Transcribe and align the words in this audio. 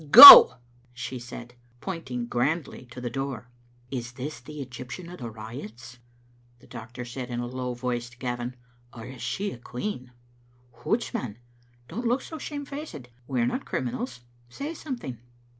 "Go!" 0.09 0.55
she 0.95 1.19
said, 1.19 1.53
pointing 1.79 2.25
grandly 2.25 2.87
to 2.89 2.99
the 2.99 3.11
door. 3.11 3.49
"Is 3.91 4.13
this 4.13 4.39
the 4.39 4.59
Egyptian 4.59 5.07
of 5.09 5.19
the 5.19 5.29
riots," 5.29 5.99
the 6.57 6.65
doctor 6.65 7.05
said 7.05 7.29
in 7.29 7.39
a 7.39 7.45
low 7.45 7.75
voice 7.75 8.09
to 8.09 8.17
Gavin," 8.17 8.55
or 8.95 9.05
is 9.05 9.21
she 9.21 9.51
a 9.51 9.59
queen? 9.59 10.11
Hoots, 10.71 11.13
man, 11.13 11.37
don't 11.87 12.07
look 12.07 12.23
so 12.23 12.39
shamefaced. 12.39 13.09
We 13.27 13.41
are 13.41 13.45
not 13.45 13.65
criminals. 13.65 14.21
Say 14.49 14.73
something." 14.73 15.19